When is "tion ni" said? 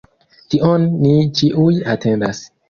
0.53-1.11